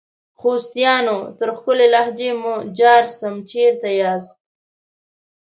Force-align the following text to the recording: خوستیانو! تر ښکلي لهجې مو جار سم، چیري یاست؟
خوستیانو! 0.39 1.17
تر 1.37 1.49
ښکلي 1.57 1.87
لهجې 1.93 2.29
مو 2.41 2.53
جار 2.77 3.03
سم، 3.17 3.35
چیري 3.49 3.93
یاست؟ 4.01 4.37